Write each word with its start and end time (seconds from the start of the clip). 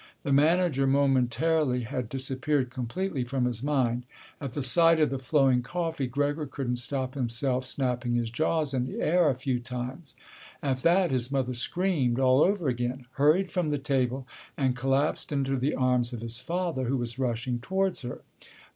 The 0.23 0.33
manager 0.33 0.87
momentarily 0.87 1.81
had 1.81 2.09
disappeared 2.09 2.71
completely 2.71 3.23
from 3.23 3.45
his 3.45 3.61
mind. 3.61 4.07
At 4.41 4.53
the 4.53 4.63
sight 4.63 4.99
of 4.99 5.11
the 5.11 5.19
flowing 5.19 5.61
coffee 5.61 6.07
Gregor 6.07 6.47
couldn't 6.47 6.77
stop 6.77 7.13
himself 7.13 7.67
snapping 7.67 8.15
his 8.15 8.31
jaws 8.31 8.73
in 8.73 8.87
the 8.87 8.99
air 8.99 9.29
a 9.29 9.35
few 9.35 9.59
times. 9.59 10.15
At 10.63 10.79
that 10.79 11.11
his 11.11 11.31
mother 11.31 11.53
screamed 11.53 12.19
all 12.19 12.41
over 12.41 12.67
again, 12.67 13.05
hurried 13.11 13.51
from 13.51 13.69
the 13.69 13.77
table, 13.77 14.25
and 14.57 14.75
collapsed 14.75 15.31
into 15.31 15.55
the 15.55 15.75
arms 15.75 16.13
of 16.13 16.21
his 16.21 16.39
father, 16.39 16.85
who 16.85 16.97
was 16.97 17.19
rushing 17.19 17.59
towards 17.59 18.01
her. 18.01 18.21